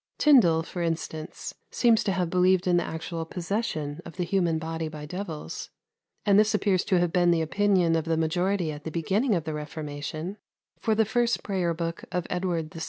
[0.17, 4.87] Tyndale, for instance, seems to have believed in the actual possession of the human body
[4.87, 5.69] by devils;
[6.25, 9.43] and this appears to have been the opinion of the majority at the beginning of
[9.43, 10.37] the Reformation,
[10.79, 12.79] for the first Prayer book of Edward VI.